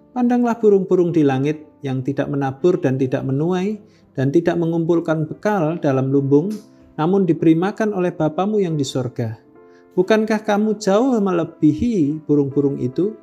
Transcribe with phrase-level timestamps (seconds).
[0.09, 3.77] Pandanglah burung-burung di langit yang tidak menabur dan tidak menuai
[4.17, 6.49] dan tidak mengumpulkan bekal dalam lumbung,
[6.97, 9.37] namun diberi makan oleh Bapamu yang di sorga.
[9.93, 13.13] Bukankah kamu jauh melebihi burung-burung itu?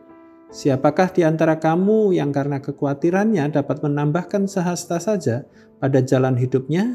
[0.54, 5.42] Siapakah di antara kamu yang karena kekhawatirannya dapat menambahkan sehasta saja
[5.82, 6.94] pada jalan hidupnya?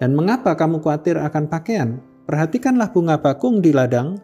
[0.00, 2.00] Dan mengapa kamu khawatir akan pakaian?
[2.32, 4.16] Perhatikanlah bunga bakung di ladang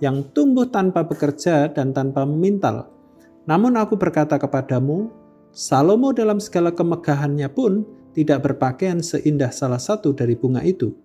[0.00, 2.88] yang tumbuh tanpa bekerja dan tanpa memintal.
[3.44, 5.12] Namun aku berkata kepadamu,
[5.52, 7.84] Salomo dalam segala kemegahannya pun
[8.16, 10.96] tidak berpakaian seindah salah satu dari bunga itu.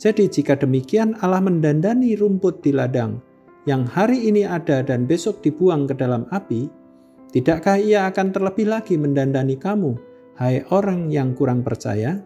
[0.00, 3.20] Jadi jika demikian Allah mendandani rumput di ladang
[3.68, 6.64] yang hari ini ada dan besok dibuang ke dalam api,
[7.28, 10.00] tidakkah ia akan terlebih lagi mendandani kamu,
[10.40, 12.24] hai orang yang kurang percaya?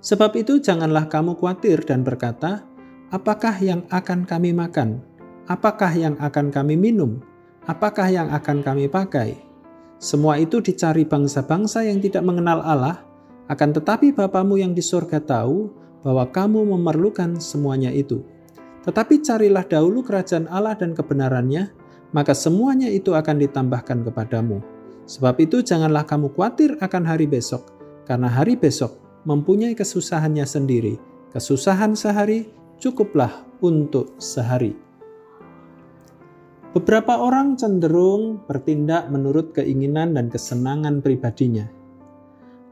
[0.00, 2.64] Sebab itu janganlah kamu khawatir dan berkata,
[3.10, 5.02] apakah yang akan kami makan?
[5.50, 7.18] Apakah yang akan kami minum?
[7.66, 9.34] Apakah yang akan kami pakai?
[10.00, 13.04] Semua itu dicari bangsa-bangsa yang tidak mengenal Allah,
[13.50, 15.68] akan tetapi Bapamu yang di surga tahu
[16.00, 18.24] bahwa kamu memerlukan semuanya itu.
[18.86, 21.68] Tetapi carilah dahulu kerajaan Allah dan kebenarannya,
[22.16, 24.64] maka semuanya itu akan ditambahkan kepadamu.
[25.04, 27.74] Sebab itu janganlah kamu khawatir akan hari besok,
[28.08, 28.96] karena hari besok
[29.28, 30.96] mempunyai kesusahannya sendiri.
[31.34, 32.48] Kesusahan sehari
[32.80, 34.72] cukuplah untuk sehari.
[36.72, 41.68] Beberapa orang cenderung bertindak menurut keinginan dan kesenangan pribadinya.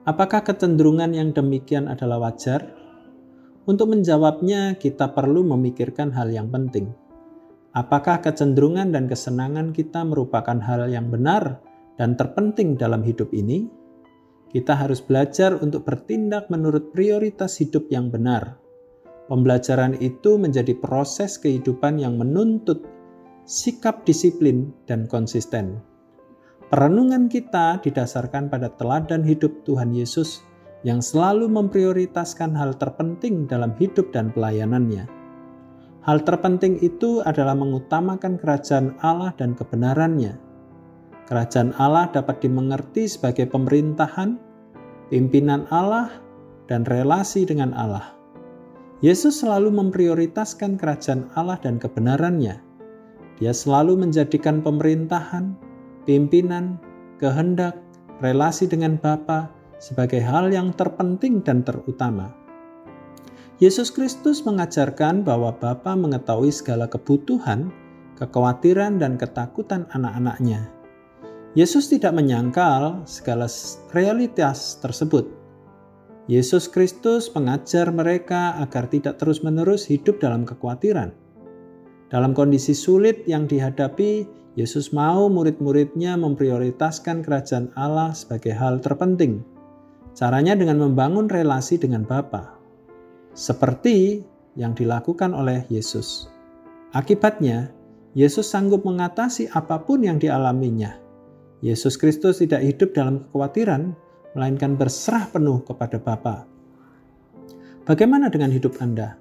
[0.09, 2.73] Apakah kecenderungan yang demikian adalah wajar?
[3.69, 6.89] Untuk menjawabnya, kita perlu memikirkan hal yang penting.
[7.77, 11.61] Apakah kecenderungan dan kesenangan kita merupakan hal yang benar
[12.01, 13.69] dan terpenting dalam hidup ini?
[14.49, 18.57] Kita harus belajar untuk bertindak menurut prioritas hidup yang benar.
[19.29, 22.81] Pembelajaran itu menjadi proses kehidupan yang menuntut
[23.45, 25.85] sikap disiplin dan konsisten.
[26.69, 30.45] Perenungan kita didasarkan pada teladan hidup Tuhan Yesus
[30.85, 35.05] yang selalu memprioritaskan hal terpenting dalam hidup dan pelayanannya.
[36.05, 40.49] Hal terpenting itu adalah mengutamakan kerajaan Allah dan kebenarannya
[41.29, 44.41] Kerajaan Allah dapat dimengerti sebagai pemerintahan,
[45.13, 46.09] pimpinan Allah,
[46.73, 48.17] dan relasi dengan Allah.
[48.99, 52.59] Yesus selalu memprioritaskan kerajaan Allah dan kebenarannya.
[53.39, 55.55] Dia selalu menjadikan pemerintahan,
[56.03, 56.83] pimpinan,
[57.23, 57.79] kehendak,
[58.19, 62.35] relasi dengan Bapa sebagai hal yang terpenting dan terutama.
[63.63, 67.71] Yesus Kristus mengajarkan bahwa Bapa mengetahui segala kebutuhan,
[68.19, 70.79] kekhawatiran, dan ketakutan anak-anaknya
[71.57, 73.49] Yesus tidak menyangkal segala
[73.97, 75.38] realitas tersebut.
[76.29, 81.11] Yesus Kristus mengajar mereka agar tidak terus-menerus hidup dalam kekhawatiran.
[82.13, 89.41] Dalam kondisi sulit yang dihadapi, Yesus mau murid-muridnya memprioritaskan kerajaan Allah sebagai hal terpenting.
[90.13, 92.59] Caranya dengan membangun relasi dengan Bapa,
[93.33, 94.21] seperti
[94.59, 96.29] yang dilakukan oleh Yesus.
[96.93, 97.73] Akibatnya,
[98.13, 101.09] Yesus sanggup mengatasi apa pun yang dialaminya
[101.59, 103.99] Yesus Kristus tidak hidup dalam kekhawatiran,
[104.39, 106.47] melainkan berserah penuh kepada Bapa.
[107.83, 109.19] Bagaimana dengan hidup Anda?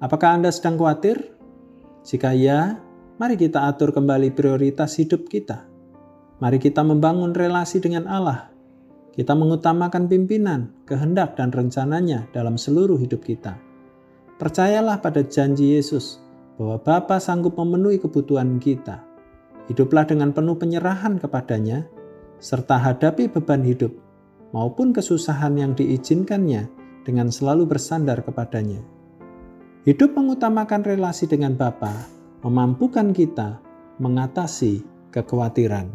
[0.00, 1.20] Apakah Anda sedang khawatir?
[2.08, 2.80] Jika ya,
[3.20, 5.68] mari kita atur kembali prioritas hidup kita.
[6.40, 8.48] Mari kita membangun relasi dengan Allah.
[9.12, 13.60] Kita mengutamakan pimpinan, kehendak, dan rencananya dalam seluruh hidup kita.
[14.40, 16.24] Percayalah pada janji Yesus
[16.56, 19.04] bahwa Bapa sanggup memenuhi kebutuhan kita
[19.66, 21.90] Hiduplah dengan penuh penyerahan kepadanya,
[22.38, 24.05] serta hadapi beban hidup
[24.50, 26.66] maupun kesusahan yang diizinkannya
[27.06, 28.82] dengan selalu bersandar kepadanya.
[29.86, 31.94] Hidup mengutamakan relasi dengan Bapa
[32.42, 33.62] memampukan kita
[34.02, 34.82] mengatasi
[35.14, 35.86] kekhawatiran.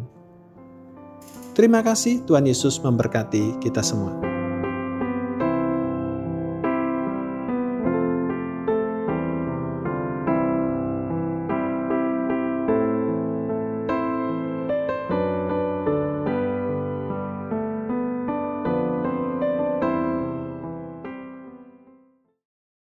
[1.52, 4.31] Terima kasih Tuhan Yesus memberkati kita semua.